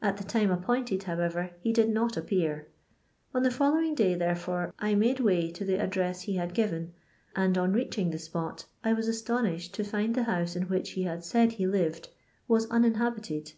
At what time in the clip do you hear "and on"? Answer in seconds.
7.36-7.74